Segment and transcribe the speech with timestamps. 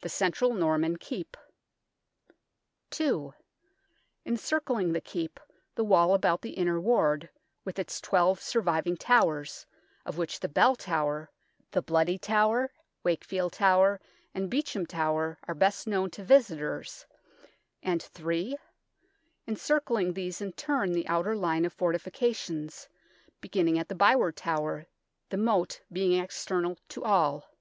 [0.00, 1.36] The central Norman Keep.
[2.88, 3.34] 2.
[4.24, 5.38] Encircling the Keep,
[5.74, 7.28] the wall about the Inner Ward,
[7.62, 9.66] with its twelve surviving towers,
[10.06, 11.30] of which the Bell Tower,
[11.72, 12.72] the Bloody Tower,
[13.04, 14.00] Wakefield Tower,
[14.32, 17.04] and Beauchamp Tower are best known to visitors;
[17.82, 18.56] and 3.
[19.46, 22.88] Encircling these hi turn the outer line of fortifications,
[23.42, 24.86] beginning at the Byward Tower,
[25.28, 27.52] the moat being external to all.